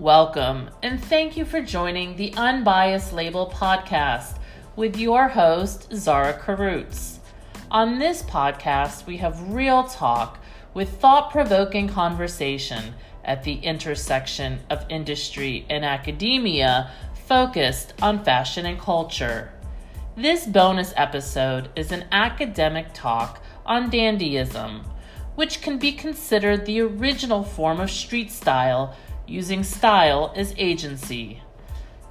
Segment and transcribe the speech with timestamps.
[0.00, 4.38] Welcome, and thank you for joining the Unbiased Label podcast
[4.74, 7.18] with your host, Zara Korutz.
[7.70, 10.38] On this podcast, we have real talk
[10.72, 12.94] with thought provoking conversation
[13.26, 16.90] at the intersection of industry and academia
[17.26, 19.52] focused on fashion and culture.
[20.16, 24.82] This bonus episode is an academic talk on dandyism,
[25.34, 28.96] which can be considered the original form of street style
[29.30, 31.42] using style as agency.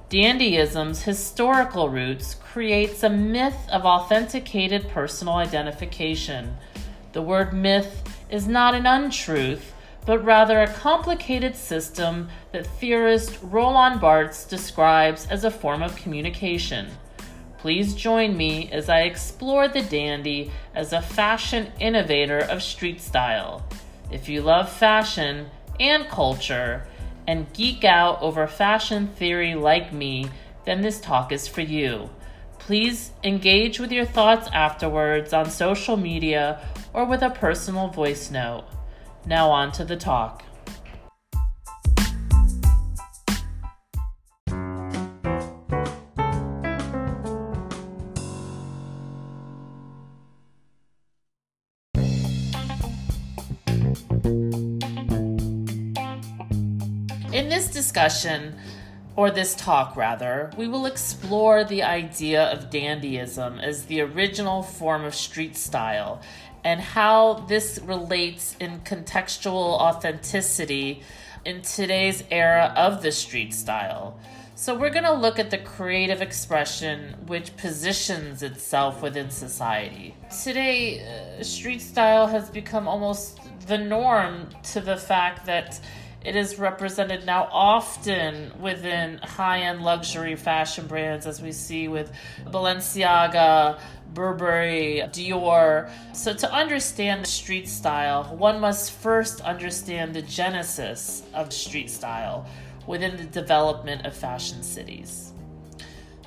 [0.08, 6.56] Dandyism's historical roots creates a myth of authenticated personal identification.
[7.12, 9.72] The word myth is not an untruth,
[10.06, 16.88] but rather a complicated system that theorist Roland Barthes describes as a form of communication.
[17.58, 23.64] Please join me as I explore the dandy as a fashion innovator of street style.
[24.10, 26.86] If you love fashion and culture,
[27.26, 30.28] and geek out over fashion theory like me,
[30.64, 32.10] then this talk is for you.
[32.58, 36.60] Please engage with your thoughts afterwards on social media
[36.92, 38.64] or with a personal voice note.
[39.26, 40.44] Now, on to the talk.
[57.90, 58.54] Discussion,
[59.16, 65.04] or this talk rather, we will explore the idea of dandyism as the original form
[65.04, 66.22] of street style
[66.62, 71.02] and how this relates in contextual authenticity
[71.44, 74.16] in today's era of the street style.
[74.54, 80.14] So, we're going to look at the creative expression which positions itself within society.
[80.44, 85.80] Today, uh, street style has become almost the norm to the fact that
[86.24, 92.12] it is represented now often within high end luxury fashion brands, as we see with
[92.46, 93.80] Balenciaga,
[94.12, 95.90] Burberry, Dior.
[96.12, 102.46] So, to understand street style, one must first understand the genesis of street style
[102.86, 105.32] within the development of fashion cities.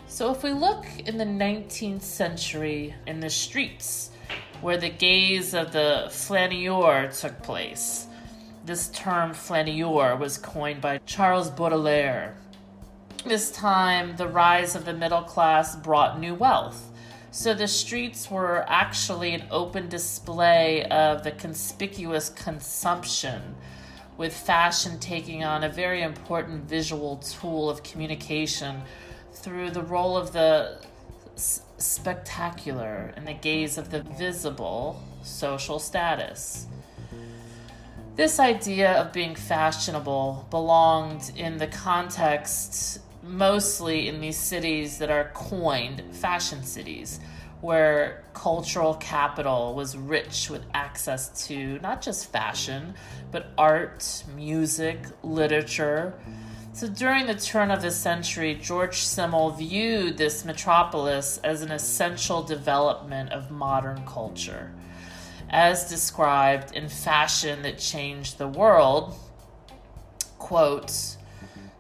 [0.08, 4.10] So, if we look in the 19th century in the streets,
[4.62, 8.08] where the gaze of the flaneur took place,
[8.66, 12.36] this term flaneur was coined by Charles Baudelaire.
[13.26, 16.90] This time, the rise of the middle class brought new wealth.
[17.32, 23.56] So the streets were actually an open display of the conspicuous consumption,
[24.18, 28.82] with fashion taking on a very important visual tool of communication
[29.34, 30.78] through the role of the
[31.36, 36.68] spectacular and the gaze of the visible social status.
[38.16, 45.32] This idea of being fashionable belonged in the context mostly in these cities that are
[45.34, 47.20] coined fashion cities,
[47.62, 52.94] where cultural capital was rich with access to not just fashion,
[53.32, 56.14] but art, music, literature.
[56.74, 62.44] So during the turn of the century, George Simmel viewed this metropolis as an essential
[62.44, 64.72] development of modern culture
[65.54, 69.16] as described in Fashion That Changed the World,
[70.40, 71.16] quote,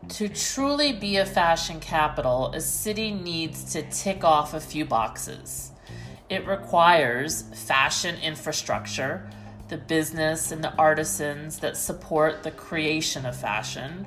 [0.09, 5.71] to truly be a fashion capital, a city needs to tick off a few boxes.
[6.29, 9.27] It requires fashion infrastructure,
[9.69, 14.05] the business and the artisans that support the creation of fashion.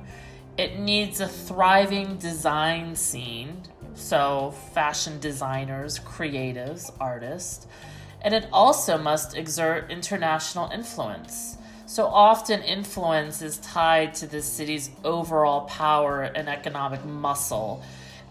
[0.57, 3.63] It needs a thriving design scene,
[3.95, 7.67] so fashion designers, creatives, artists
[8.21, 11.57] and it also must exert international influence.
[11.85, 17.81] So often, influence is tied to the city's overall power and economic muscle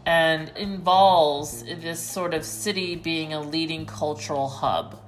[0.04, 5.00] and involves this sort of city being a leading cultural hub.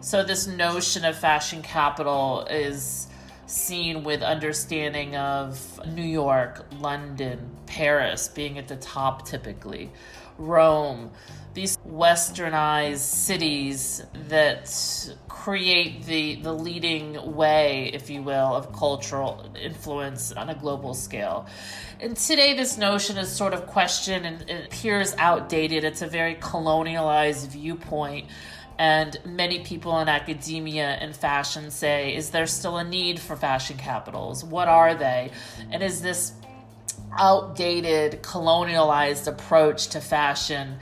[0.00, 3.08] So, this notion of fashion capital is
[3.50, 9.90] seen with understanding of New York, London, Paris being at the top typically,
[10.38, 11.10] Rome,
[11.52, 20.32] these westernized cities that create the, the leading way, if you will, of cultural influence
[20.32, 21.46] on a global scale.
[21.98, 25.82] And today, this notion is sort of questioned and it appears outdated.
[25.82, 28.28] It's a very colonialized viewpoint.
[28.78, 33.76] And many people in academia and fashion say, is there still a need for fashion
[33.76, 34.44] capitals?
[34.44, 35.30] What are they?
[35.70, 36.32] And is this
[37.18, 40.78] outdated, colonialized approach to fashion?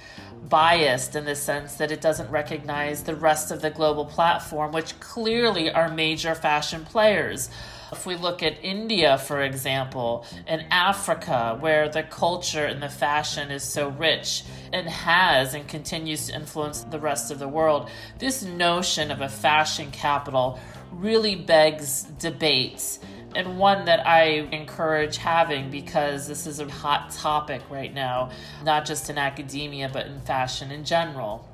[0.49, 4.99] biased in the sense that it doesn't recognize the rest of the global platform, which
[5.01, 7.51] clearly are major fashion players.
[7.91, 13.51] If we look at India, for example, and Africa, where the culture and the fashion
[13.51, 17.89] is so rich and has and continues to influence the rest of the world,
[18.19, 20.59] this notion of a fashion capital
[20.93, 22.99] really begs debates
[23.35, 28.31] and one that I encourage having because this is a hot topic right now,
[28.65, 31.47] not just in academia, but in fashion in general.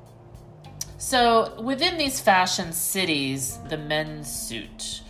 [0.97, 5.01] So, within these fashion cities, the men's suit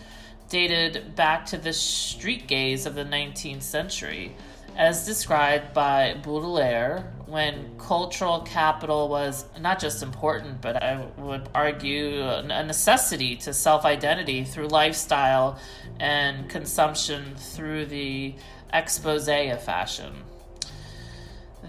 [0.49, 4.35] dated back to the street gaze of the 19th century,
[4.75, 12.21] as described by Baudelaire when cultural capital was not just important, but I would argue
[12.27, 15.57] a necessity to self identity through lifestyle
[15.99, 18.35] and consumption through the
[18.73, 20.13] expose of fashion.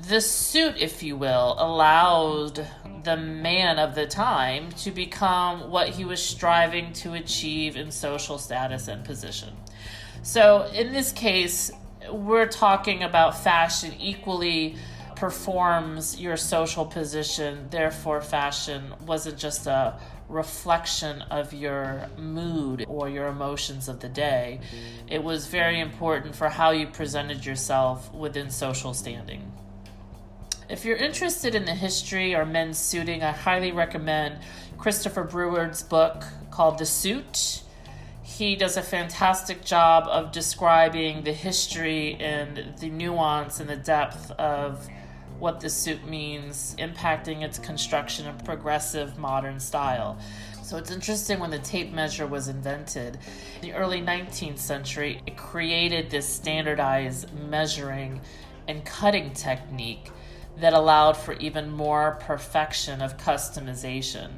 [0.09, 2.65] The suit, if you will, allowed
[3.03, 8.39] the man of the time to become what he was striving to achieve in social
[8.39, 9.57] status and position.
[10.23, 11.73] So, in this case,
[12.09, 14.77] we're talking about fashion equally
[15.17, 19.99] performs your social position, therefore, fashion wasn't just a
[20.29, 24.61] reflection of your mood or your emotions of the day.
[25.09, 29.56] It was very important for how you presented yourself within social standing.
[30.69, 34.41] If you're interested in the history or men's suiting, I highly recommend
[34.79, 37.63] Christopher Breward's book called The Suit.
[38.21, 44.33] He does a fantastic job of describing the history and the nuance and the depth
[44.33, 44.89] of
[45.39, 50.19] what the suit means, impacting its construction and progressive modern style.
[50.65, 53.19] So it's interesting when the tape measure was invented
[53.55, 58.21] in the early 19th century, it created this standardized measuring
[58.67, 60.11] and cutting technique
[60.59, 64.31] that allowed for even more perfection of customization.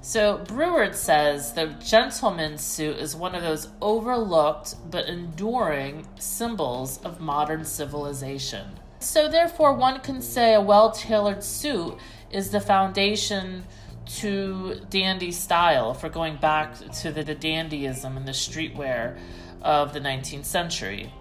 [0.00, 7.20] So Breward says the gentleman's suit is one of those overlooked but enduring symbols of
[7.20, 8.66] modern civilization.
[8.98, 11.96] So therefore one can say a well-tailored suit
[12.30, 13.64] is the foundation
[14.06, 19.16] to dandy style we're going back to the, the dandyism and the streetwear
[19.62, 21.12] of the 19th century.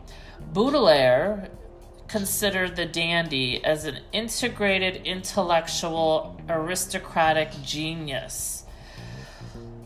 [0.52, 1.50] Baudelaire
[2.08, 8.64] considered the dandy as an integrated intellectual aristocratic genius.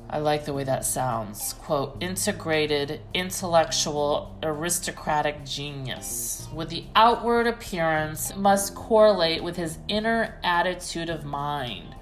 [0.09, 1.53] I like the way that sounds.
[1.53, 6.47] Quote, integrated intellectual aristocratic genius.
[6.53, 11.93] With the outward appearance must correlate with his inner attitude of mind,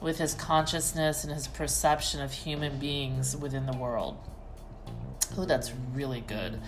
[0.00, 4.16] with his consciousness and his perception of human beings within the world.
[5.38, 6.60] Oh, that's really good.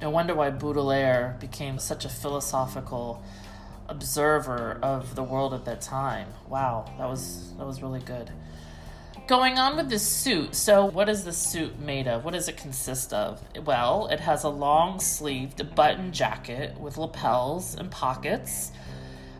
[0.00, 3.22] No wonder why Baudelaire became such a philosophical
[3.86, 6.28] observer of the world at that time.
[6.48, 8.30] Wow, that was that was really good.
[9.26, 10.54] Going on with this suit.
[10.54, 12.24] So, what is the suit made of?
[12.24, 13.40] What does it consist of?
[13.64, 18.72] Well, it has a long sleeved button jacket with lapels and pockets,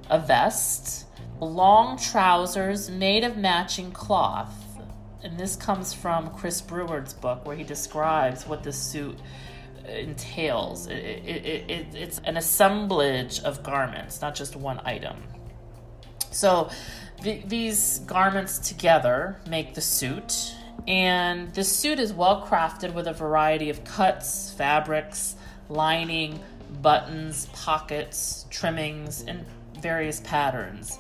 [0.08, 1.06] a vest,
[1.40, 4.54] long trousers made of matching cloth.
[5.22, 9.18] And this comes from Chris Breward's book where he describes what the suit
[9.86, 10.86] entails.
[10.86, 15.16] It, it, it, it's an assemblage of garments, not just one item.
[16.30, 16.70] So
[17.22, 20.54] the, these garments together make the suit,
[20.86, 25.34] and the suit is well crafted with a variety of cuts, fabrics,
[25.68, 26.40] lining,
[26.82, 29.44] buttons, pockets, trimmings, and
[29.80, 30.98] various patterns.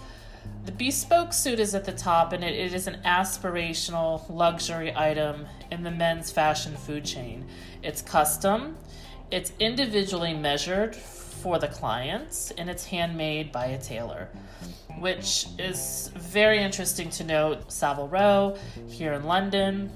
[0.66, 5.46] The bespoke suit is at the top, and it, it is an aspirational luxury item
[5.70, 7.46] in the men's fashion food chain.
[7.82, 8.76] It's custom,
[9.30, 14.28] it's individually measured for the clients, and it's handmade by a tailor,
[14.98, 17.72] which is very interesting to note.
[17.72, 18.56] Savile Row
[18.88, 19.90] here in London,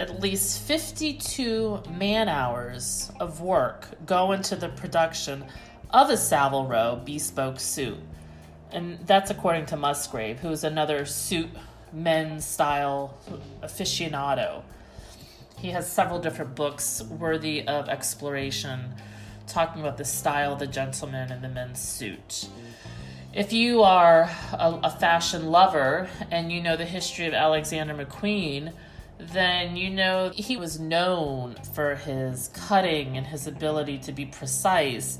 [0.00, 5.44] at least 52 man hours of work go into the production
[5.90, 7.98] of a Savile Row bespoke suit.
[8.72, 11.50] And that's according to Musgrave, who's another suit
[11.92, 13.18] men's style
[13.62, 14.62] aficionado.
[15.58, 18.94] He has several different books worthy of exploration
[19.46, 22.48] talking about the style the gentleman and the men's suit.
[23.32, 28.72] If you are a, a, fashion lover and you know the history of Alexander McQueen,
[29.18, 35.18] then you know he was known for his cutting and his ability to be precise.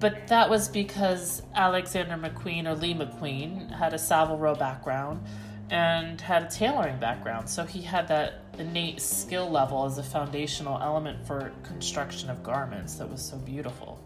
[0.00, 5.24] But that was because Alexander McQueen or Lee McQueen had a Savile Row background
[5.70, 10.78] and had a tailoring background, so he had that innate skill level as a foundational
[10.80, 13.98] element for construction of garments that was so beautiful.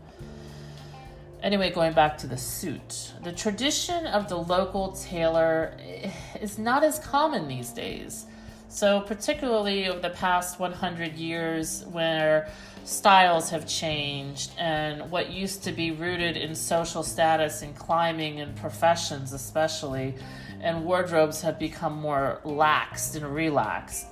[1.42, 6.10] Anyway, going back to the suit, the tradition of the local tailor eh,
[6.40, 8.26] is not as common these days.
[8.68, 12.50] So, particularly over the past 100 years, where
[12.84, 18.54] styles have changed and what used to be rooted in social status and climbing and
[18.56, 20.16] professions, especially,
[20.60, 24.06] and wardrobes have become more laxed and relaxed.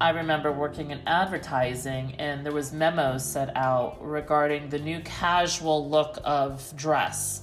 [0.00, 5.88] I remember working in advertising and there was memos set out regarding the new casual
[5.88, 7.42] look of dress.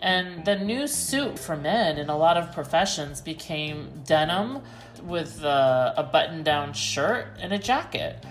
[0.00, 4.60] And the new suit for men in a lot of professions became denim
[5.02, 8.22] with uh, a, a button down shirt and a jacket.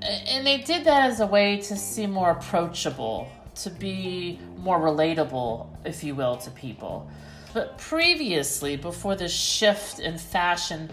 [0.00, 5.66] And they did that as a way to seem more approachable, to be more relatable,
[5.84, 7.10] if you will, to people.
[7.54, 10.90] But previously, before the shift in fashion,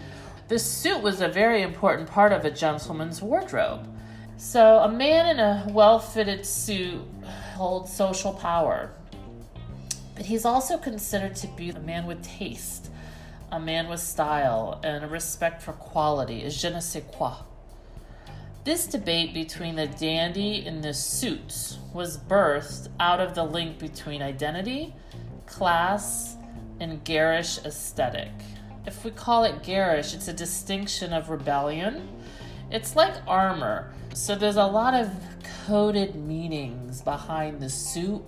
[0.48, 3.86] the suit was a very important part of a gentleman's wardrobe.
[4.38, 7.00] So, a man in a well fitted suit
[7.54, 8.90] holds social power.
[10.14, 12.90] But he's also considered to be a man with taste,
[13.52, 17.34] a man with style, and a respect for quality, a je ne sais quoi.
[18.64, 24.22] This debate between the dandy and the suit was birthed out of the link between
[24.22, 24.94] identity,
[25.46, 26.35] class,
[26.80, 28.30] and garish aesthetic.
[28.86, 32.08] If we call it garish, it's a distinction of rebellion.
[32.70, 33.92] It's like armor.
[34.14, 35.10] So there's a lot of
[35.66, 38.22] coded meanings behind the suit,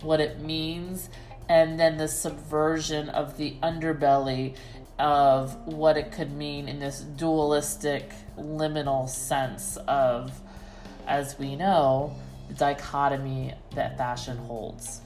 [0.00, 1.08] what it means,
[1.48, 4.56] and then the subversion of the underbelly
[4.98, 10.40] of what it could mean in this dualistic, liminal sense of,
[11.06, 12.14] as we know,
[12.48, 15.00] the dichotomy that fashion holds.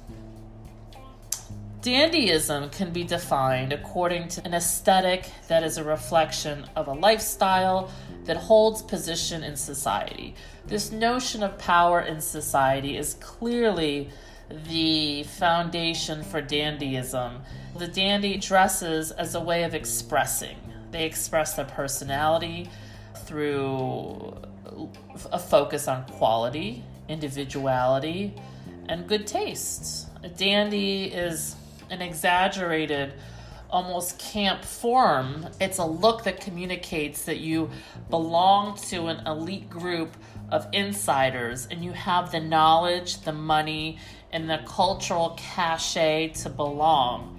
[1.87, 7.93] Dandyism can be defined according to an aesthetic that is a reflection of a lifestyle
[8.25, 10.35] that holds position in society.
[10.67, 14.11] This notion of power in society is clearly
[14.69, 17.43] the foundation for dandyism.
[17.79, 20.57] The dandy dresses as a way of expressing.
[20.91, 22.69] They express their personality
[23.27, 24.35] through
[25.31, 28.35] a focus on quality, individuality,
[28.89, 30.09] and good taste.
[30.25, 31.55] A dandy is
[31.91, 33.15] an exaggerated,
[33.71, 35.47] almost camp form.
[35.61, 37.71] It's a look that communicates that you
[38.11, 40.17] belong to an elite group
[40.51, 43.99] of insiders and you have the knowledge, the money,
[44.33, 47.33] and the cultural cachet to belong.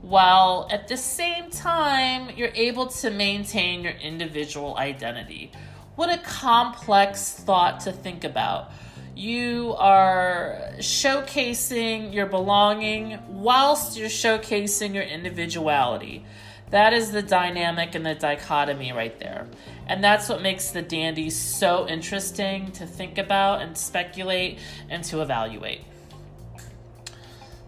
[0.00, 5.50] While at the same time, you're able to maintain your individual identity.
[5.96, 8.70] What a complex thought to think about.
[9.18, 16.24] You are showcasing your belonging whilst you're showcasing your individuality.
[16.70, 19.48] That is the dynamic and the dichotomy right there.
[19.88, 25.20] And that's what makes the dandy so interesting to think about and speculate and to
[25.20, 25.80] evaluate.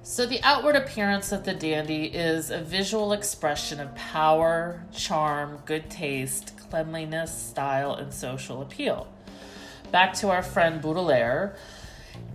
[0.05, 5.91] So, the outward appearance of the dandy is a visual expression of power, charm, good
[5.91, 9.09] taste, cleanliness, style, and social appeal.
[9.91, 11.57] Back to our friend Baudelaire.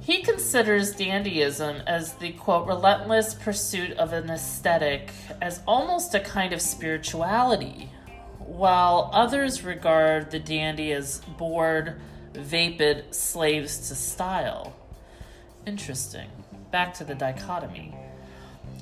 [0.02, 6.54] He considers dandyism as the quote, relentless pursuit of an aesthetic as almost a kind
[6.54, 7.90] of spirituality,
[8.40, 12.00] while others regard the dandy as bored,
[12.34, 14.76] vapid slaves to style.
[15.66, 16.30] Interesting
[16.76, 17.96] back to the dichotomy.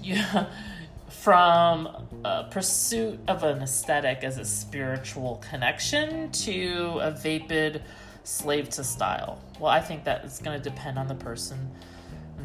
[0.01, 0.47] Yeah,
[1.09, 1.87] from
[2.25, 7.83] a pursuit of an aesthetic as a spiritual connection to a vapid
[8.23, 9.41] slave to style.
[9.59, 11.71] Well, I think that it's going to depend on the person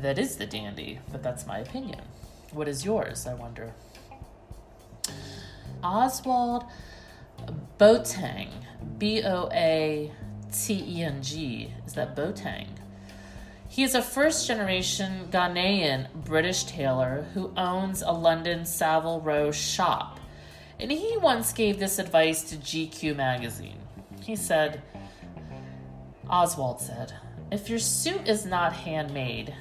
[0.01, 2.01] that is the dandy, but that's my opinion.
[2.53, 3.73] What is yours, I wonder?
[5.83, 6.67] Ozwald
[7.79, 8.51] Boateng,
[8.99, 10.13] B O A
[10.53, 12.69] T E N G, is that Boateng?
[13.69, 20.19] He is a first generation Ghanaian British tailor who owns a London Savile Row shop.
[20.81, 23.79] And he once gave this advice to GQ magazine.
[24.23, 24.83] He said,
[26.31, 27.15] Ozwald said,
[27.51, 29.55] if your suit is not handmade,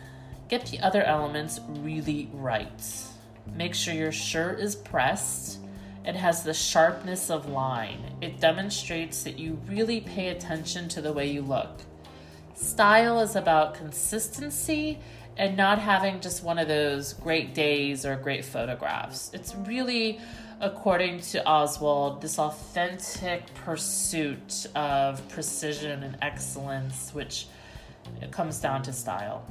[0.49, 3.07] get the other elements really right.
[3.55, 5.59] Make sure your shirt is pressed.
[6.03, 8.15] It has the sharpness of line.
[8.21, 11.81] It demonstrates that you really pay attention to the way you look.
[12.55, 14.99] Style is about consistency
[15.37, 19.29] and not having just one of those great days or great photographs.
[19.33, 20.19] It's really,
[20.59, 27.47] according to Ozwald, this authentic pursuit of precision and excellence, which
[28.31, 29.45] comes down to style.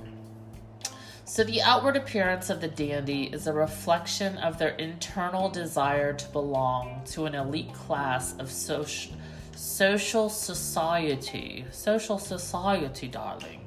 [1.24, 6.28] So, the outward appearance of the dandy is a reflection of their internal desire to
[6.28, 9.16] belong to an elite class of social
[9.56, 13.62] social society, social society, darling.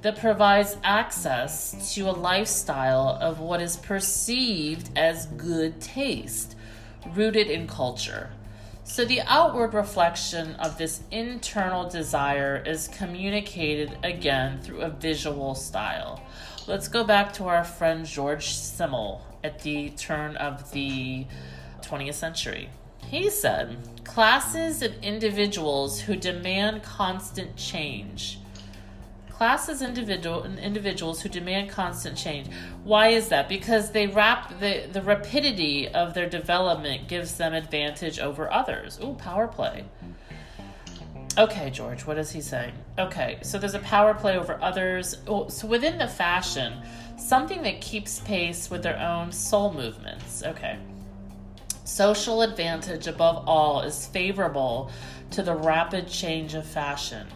[0.00, 6.54] that provides access to a lifestyle of what is perceived as good taste,
[7.14, 8.30] rooted in culture.
[8.84, 16.22] So, the outward reflection of this internal desire is communicated again through a visual style.
[16.66, 21.26] Let's go back to our friend George Simmel at the turn of the
[21.82, 22.70] 20th century.
[23.06, 28.38] He said, classes of individuals who demand constant change.
[29.38, 32.48] Classes individual individuals who demand constant change.
[32.82, 33.48] Why is that?
[33.48, 38.98] Because they wrap the, the rapidity of their development gives them advantage over others.
[39.00, 39.84] Ooh, power play.
[41.38, 42.72] Okay, George, what is he saying?
[42.98, 45.18] Okay, so there's a power play over others.
[45.28, 46.72] Oh, so within the fashion,
[47.16, 50.42] something that keeps pace with their own soul movements.
[50.44, 50.80] Okay.
[51.84, 54.90] Social advantage above all is favorable
[55.30, 57.28] to the rapid change of fashion,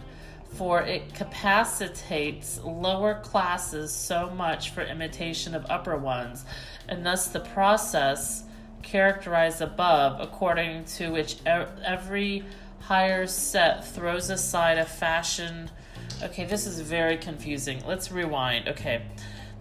[0.55, 6.45] for it capacitates lower classes so much for imitation of upper ones,
[6.87, 8.43] and thus the process
[8.81, 12.43] characterized above, according to which every
[12.79, 15.69] higher set throws aside a fashion.
[16.21, 17.81] Okay, this is very confusing.
[17.87, 18.67] Let's rewind.
[18.67, 19.03] Okay.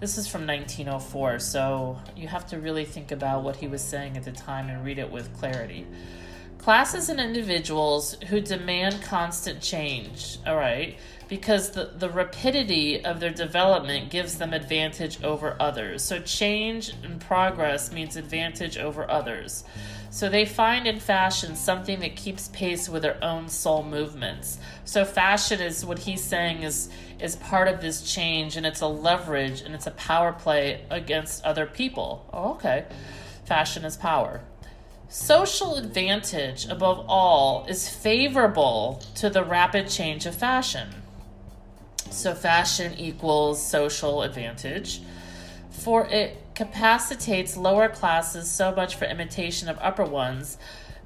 [0.00, 4.16] This is from 1904, so you have to really think about what he was saying
[4.16, 5.86] at the time and read it with clarity.
[6.62, 13.32] Classes and individuals who demand constant change, all right, because the, the rapidity of their
[13.32, 16.04] development gives them advantage over others.
[16.04, 19.64] So change and progress means advantage over others.
[20.10, 24.60] So they find in fashion something that keeps pace with their own soul movements.
[24.84, 28.86] So fashion is what he's saying is is part of this change and it's a
[28.86, 32.28] leverage and it's a power play against other people.
[32.32, 32.84] Oh, okay.
[33.46, 34.42] Fashion is power.
[35.12, 40.88] Social advantage, above all, is favorable to the rapid change of fashion.
[42.08, 45.02] So, fashion equals social advantage,
[45.68, 50.56] for it capacitates lower classes so much for imitation of upper ones,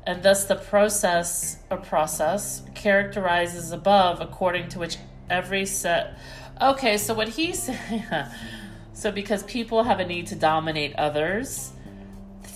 [0.07, 6.17] and thus the process or process characterizes above according to which every set.
[6.63, 7.69] Okay, so what he's
[8.93, 11.73] so because people have a need to dominate others,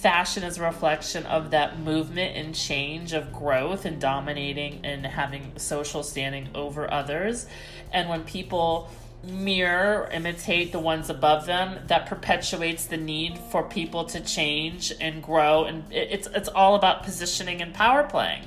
[0.00, 5.52] fashion is a reflection of that movement and change of growth and dominating and having
[5.56, 7.46] social standing over others.
[7.92, 8.90] And when people
[9.22, 15.22] mirror imitate the ones above them that perpetuates the need for people to change and
[15.22, 15.64] grow.
[15.64, 18.44] And it's it's all about positioning and power playing.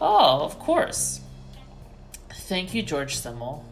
[0.00, 1.20] Oh of course.
[2.32, 3.64] Thank you george simmel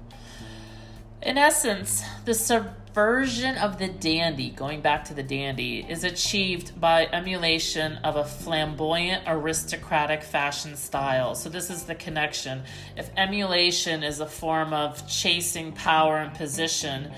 [1.22, 7.06] in essence the subversion of the dandy, going back to the dandy, is achieved by
[7.06, 11.34] emulation of a flamboyant aristocratic fashion style.
[11.34, 12.62] So, this is the connection.
[12.96, 17.12] If emulation is a form of chasing power and position,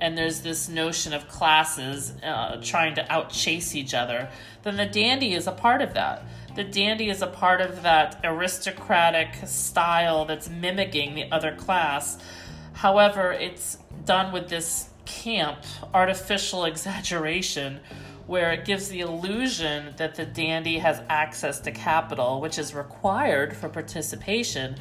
[0.00, 4.28] and there's this notion of classes uh, trying to outchase each other,
[4.62, 6.24] then the dandy is a part of that.
[6.54, 12.18] The dandy is a part of that aristocratic style that's mimicking the other class.
[12.78, 15.58] However, it's done with this camp
[15.92, 17.80] artificial exaggeration
[18.28, 23.56] where it gives the illusion that the dandy has access to capital, which is required
[23.56, 24.76] for participation.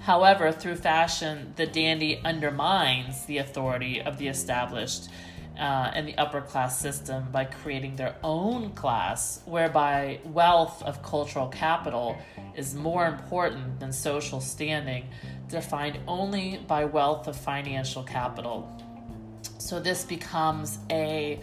[0.00, 5.08] However, through fashion, the dandy undermines the authority of the established
[5.58, 11.48] uh, and the upper class system by creating their own class, whereby wealth of cultural
[11.48, 12.16] capital
[12.54, 15.08] is more important than social standing,
[15.48, 18.70] defined only by wealth of financial capital.
[19.58, 21.40] So this becomes a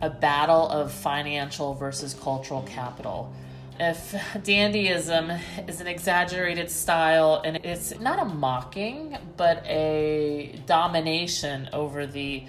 [0.00, 3.32] a battle of financial versus cultural capital.
[3.80, 4.12] If
[4.44, 12.44] dandyism is an exaggerated style and it's not a mocking, but a domination over the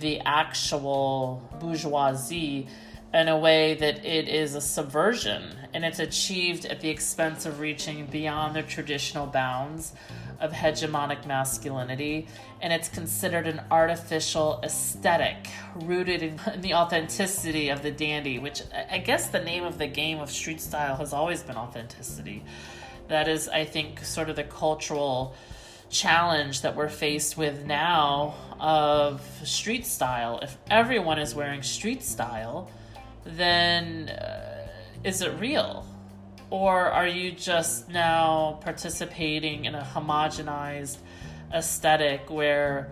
[0.00, 2.66] the actual bourgeoisie
[3.14, 7.60] in a way that it is a subversion and it's achieved at the expense of
[7.60, 9.92] reaching beyond the traditional bounds
[10.40, 12.26] of hegemonic masculinity,
[12.60, 18.98] and it's considered an artificial aesthetic rooted in the authenticity of the dandy, which I
[18.98, 22.44] guess the name of the game of street style has always been authenticity.
[23.08, 25.34] That is, I think, sort of the cultural
[25.90, 30.40] challenge that we're faced with now of street style.
[30.42, 32.70] If everyone is wearing street style,
[33.24, 34.68] then uh,
[35.04, 35.86] is it real?
[36.50, 40.96] Or are you just now participating in a homogenized
[41.52, 42.90] aesthetic where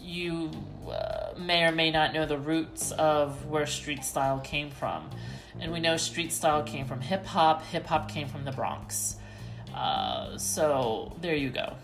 [0.00, 0.50] you
[0.88, 5.10] uh, may or may not know the roots of where street style came from?
[5.60, 9.16] And we know street style came from hip hop, hip hop came from the Bronx.
[9.74, 11.74] Uh, so there you go.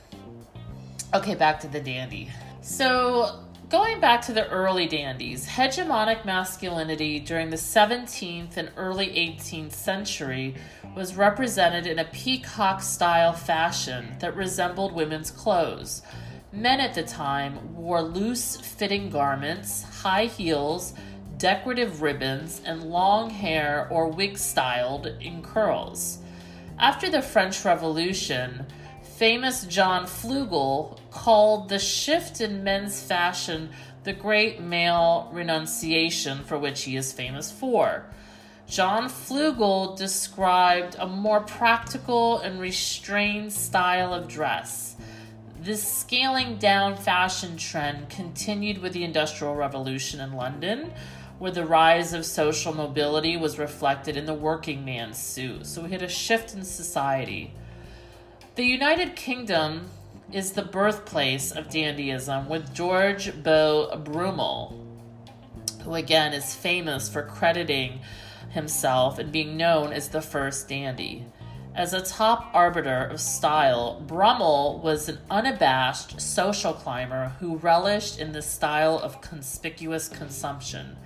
[1.12, 2.30] Okay, back to the dandy.
[2.60, 9.72] So, going back to the early dandies, hegemonic masculinity during the 17th and early 18th
[9.72, 10.54] century
[10.94, 16.02] was represented in a peacock style fashion that resembled women's clothes.
[16.52, 20.94] Men at the time wore loose fitting garments, high heels,
[21.38, 26.18] decorative ribbons, and long hair or wig styled in curls.
[26.78, 28.66] After the French Revolution,
[29.20, 33.68] famous John Flugel called the shift in men's fashion
[34.02, 38.06] the great male renunciation for which he is famous for.
[38.66, 44.96] John Flugel described a more practical and restrained style of dress.
[45.60, 50.94] This scaling down fashion trend continued with the Industrial Revolution in London,
[51.38, 55.66] where the rise of social mobility was reflected in the working man's suit.
[55.66, 57.52] So we had a shift in society.
[58.60, 59.88] The United Kingdom
[60.30, 64.86] is the birthplace of dandyism, with George Beau Brummell,
[65.82, 68.00] who again is famous for crediting
[68.50, 71.24] himself and being known as the first dandy.
[71.74, 78.32] As a top arbiter of style, Brummell was an unabashed social climber who relished in
[78.32, 80.98] the style of conspicuous consumption.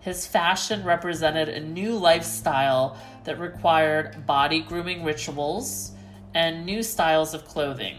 [0.00, 5.92] His fashion represented a new lifestyle that required body grooming rituals
[6.34, 7.96] and new styles of clothing.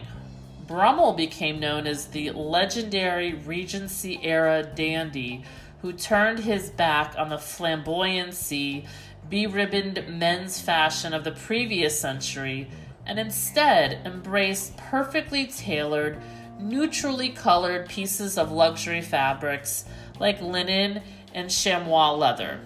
[0.67, 5.43] Brummell became known as the legendary Regency era dandy
[5.81, 8.85] who turned his back on the flamboyancy,
[9.29, 12.69] be beribboned men's fashion of the previous century
[13.05, 16.21] and instead embraced perfectly tailored,
[16.59, 19.85] neutrally colored pieces of luxury fabrics
[20.19, 21.01] like linen
[21.33, 22.61] and chamois leather.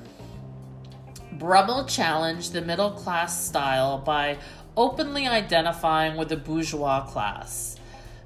[1.34, 4.38] Brummell challenged the middle class style by
[4.77, 7.77] openly identifying with the bourgeois class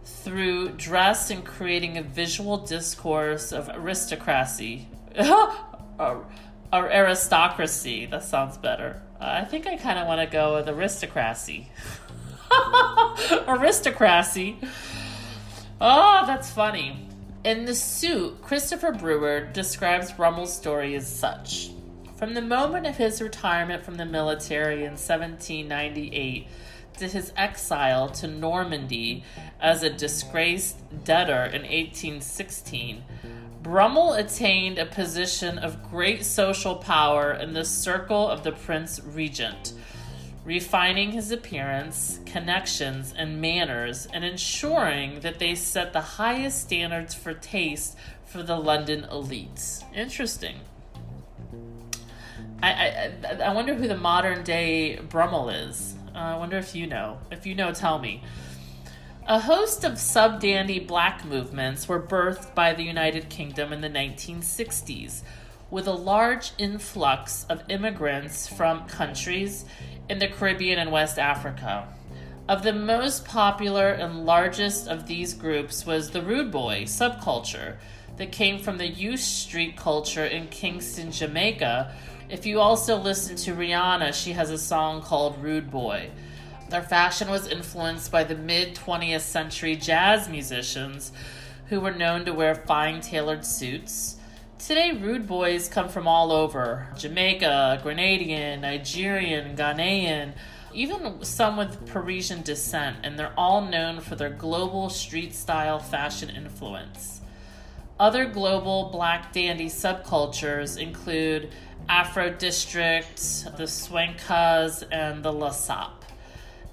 [0.04, 4.88] through dress and creating a visual discourse of aristocracy.
[6.00, 6.26] or,
[6.74, 9.02] aristocracy, that sounds better.
[9.20, 11.70] I think I kind of want to go with aristocracy.
[13.48, 14.58] aristocracy.
[15.82, 17.08] Oh, that's funny.
[17.44, 21.72] In the suit, Christopher Breward describes Brummell's story as such.
[22.20, 26.48] From the moment of his retirement from the military in 1798
[26.98, 29.24] to his exile to Normandy
[29.62, 33.06] as a disgraced debtor in 1816,
[33.64, 39.72] Brummell attained a position of great social power in the circle of the Prince Regent,
[40.44, 47.34] refining his appearance, connections, and manners, and ensuring that they set the highest standards for
[47.34, 49.86] taste for the London elites.
[49.96, 50.58] Interesting.
[52.68, 53.12] I,
[53.44, 55.96] I, wonder who the modern day Brummell is.
[56.14, 57.20] Uh, I wonder if you know.
[57.32, 58.24] If you know, tell me.
[59.28, 63.90] A host of sub dandy black movements were birthed by the United Kingdom in the
[63.90, 65.22] 1960s,
[65.70, 69.66] with a large influx of immigrants from countries
[70.10, 71.88] in the Caribbean and West Africa.
[72.50, 77.78] Of the most popular and largest of these groups was the Rude Boy subculture
[78.18, 81.94] that came from the youth street culture in Kingston, Jamaica.
[82.30, 86.12] If you also listen to Rihanna, she has a song called Rude Boy.
[86.70, 91.12] Their fashion was influenced by the mid 20th century jazz musicians
[91.70, 94.18] who were known to wear fine tailored suits.
[94.60, 100.34] Today, rude boys come from all over Jamaica, Grenadian, Nigerian, Ghanaian,
[100.72, 106.30] even some with Parisian descent, and they're all known for their global street style fashion
[106.30, 107.22] influence.
[108.00, 111.52] Other global black dandy subcultures include
[111.90, 113.18] Afro District,
[113.58, 116.06] the Swankas, and the La Sape.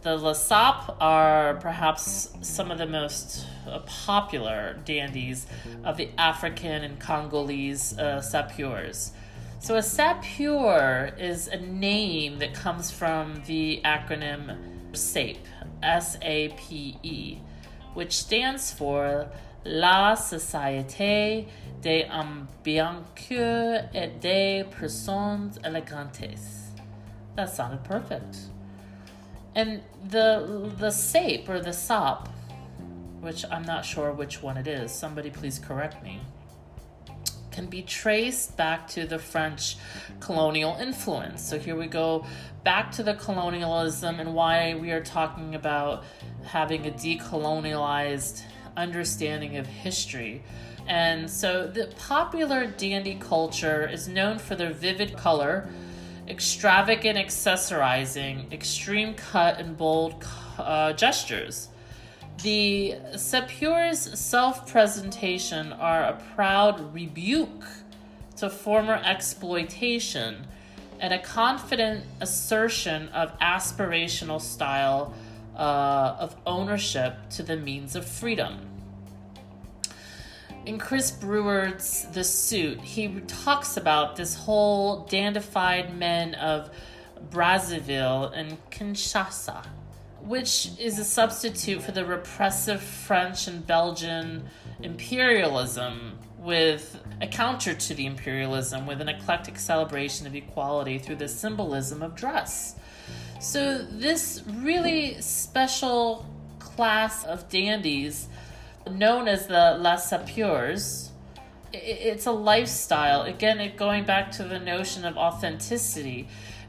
[0.03, 5.47] The La Sape are perhaps some of the most uh, popular dandies
[5.85, 8.21] of the African and Congolese uh.
[8.21, 14.55] So, a sapeur is a name that comes from the acronym
[14.93, 15.47] SAPE,
[15.83, 17.39] S A P E,
[17.95, 19.29] which stands for
[19.67, 21.49] La Société
[21.83, 26.73] des Ambianceurs et des Personnes Elegantes.
[27.35, 28.39] That sounded perfect.
[29.55, 32.29] And the the sape or the sop,
[33.21, 34.93] which I'm not sure which one it is.
[34.93, 36.21] Somebody please correct me.
[37.51, 39.77] Can be traced back to the French
[40.21, 41.43] colonial influence.
[41.43, 42.25] So here we go
[42.65, 46.05] back to the colonialism and why we are talking about
[46.45, 48.43] having a decolonialized
[48.77, 50.43] understanding of history.
[50.87, 55.69] And so the popular dandy culture is known for their vivid color
[56.29, 60.25] extravagant accessorizing, extreme cut, and bold
[60.59, 61.69] uh, gestures.
[62.43, 67.65] The Sapeurs' self presentation are a proud rebuke
[68.37, 70.47] to former exploitation
[71.01, 75.15] and a confident assertion of aspirational style
[75.57, 78.59] uh, of ownership to the means of freedom.
[80.67, 86.71] In Chris Breward's The Suit, he talks about this whole dandified men of
[87.31, 89.65] Brazzaville and Kinshasa,
[90.23, 94.49] which is a substitute for the repressive French and Belgian
[94.83, 101.29] imperialism with a counter to the imperialism with an eclectic celebration of equality through the
[101.29, 102.77] symbolism of dress.
[103.39, 106.27] So, this really special
[106.59, 108.29] class of dandies,
[108.91, 111.11] known as the La Sapeurs,
[111.73, 113.23] it's a lifestyle.
[113.23, 116.29] Again, it, going back to the notion of authenticity,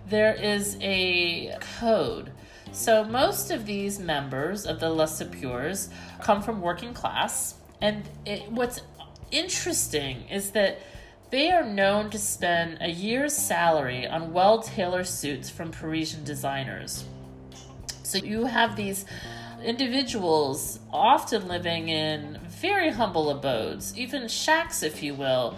[0.09, 2.31] there is a code.
[2.73, 5.89] So, most of these members of the La Sapeurs
[6.21, 7.55] come from working class.
[7.81, 8.81] And it, what's
[9.31, 10.79] interesting is that
[11.29, 17.05] they are known to spend a year's salary on well tailored suits from Parisian designers.
[18.03, 19.05] So you have these
[19.63, 25.57] individuals often living in very humble abodes, even shacks, if you will.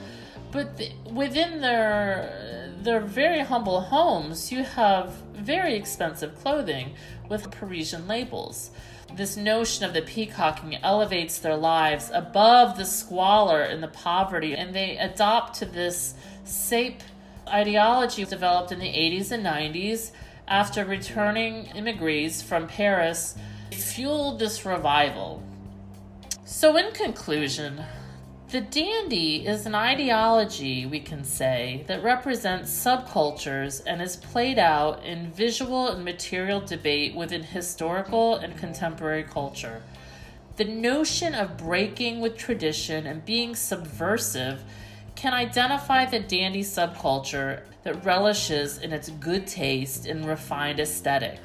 [0.52, 6.96] But the, within their their very humble homes, you have very expensive clothing
[7.28, 8.72] with Parisian labels
[9.16, 14.74] this notion of the peacocking elevates their lives above the squalor and the poverty, and
[14.74, 17.02] they adopt to this SAPE
[17.48, 20.12] ideology developed in the 80s and 90s
[20.48, 23.36] after returning immigrants from Paris
[23.72, 25.44] fueled this revival.
[26.46, 27.84] So, in conclusion,
[28.50, 35.06] the dandy is an ideology, we can say, that represents subcultures and is played out
[35.06, 39.84] in visual and material debate within historical and contemporary culture.
[40.56, 44.64] The notion of breaking with tradition and being subversive
[45.16, 51.40] can identify the dandy subculture that relishes in its good taste and refined aesthetic.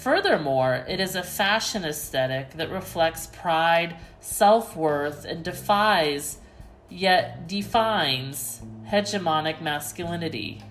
[0.00, 6.38] Furthermore, it is a fashion aesthetic that reflects pride, self worth, and defies,
[6.88, 10.62] yet defines, hegemonic masculinity.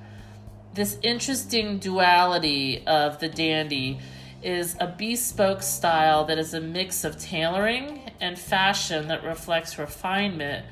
[0.73, 3.99] This interesting duality of the dandy
[4.41, 10.65] is a bespoke style that is a mix of tailoring and fashion that reflects refinement,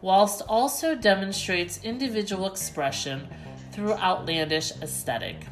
[0.00, 3.26] whilst also demonstrates individual expression
[3.72, 5.46] through outlandish aesthetic.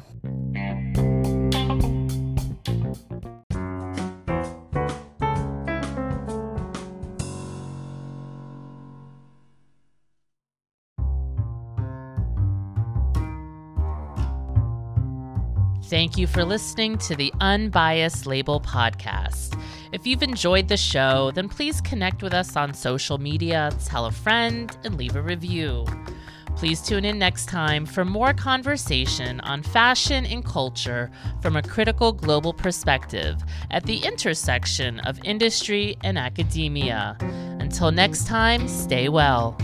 [16.13, 19.59] Thank you for listening to the Unbiased Label podcast.
[19.91, 24.11] If you've enjoyed the show, then please connect with us on social media, tell a
[24.11, 25.87] friend, and leave a review.
[26.55, 31.09] Please tune in next time for more conversation on fashion and culture
[31.41, 37.17] from a critical global perspective at the intersection of industry and academia.
[37.59, 39.57] Until next time, stay well.